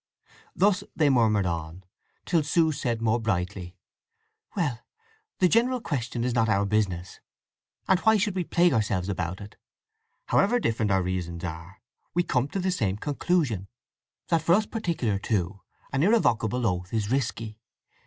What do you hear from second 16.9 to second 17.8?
is risky.